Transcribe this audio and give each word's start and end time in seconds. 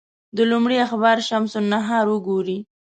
د 0.37 0.39
لومړي 0.51 0.77
اخبار 0.85 1.17
شمس 1.27 1.53
النهار 1.61 2.05
وګوري. 2.09 2.59